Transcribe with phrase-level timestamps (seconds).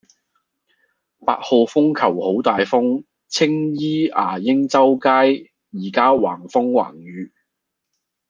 [1.23, 7.31] 八號風球好大風，青衣牙鷹洲街依家橫風橫雨